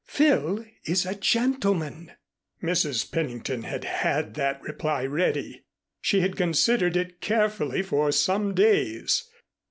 [0.07, 2.11] Phil is a gentleman."
[2.63, 3.11] Mrs.
[3.11, 5.63] Pennington had had that reply ready.
[6.01, 9.25] She had considered it carefully for some days.